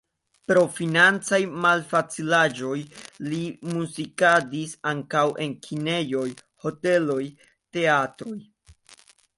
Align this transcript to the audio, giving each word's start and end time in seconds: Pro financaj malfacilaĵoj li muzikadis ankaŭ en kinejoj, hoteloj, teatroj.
Pro 0.51 0.61
financaj 0.77 1.39
malfacilaĵoj 1.65 2.79
li 3.27 3.43
muzikadis 3.75 4.75
ankaŭ 4.95 5.25
en 5.47 5.55
kinejoj, 5.69 6.27
hoteloj, 6.67 7.23
teatroj. 7.79 8.37